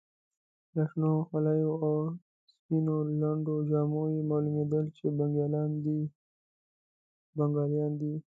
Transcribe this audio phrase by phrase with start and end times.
[0.75, 1.93] له شنو خولیو او
[2.51, 5.05] سپینو لنډو جامو یې معلومېدل چې
[7.39, 8.13] بنګالیان دي.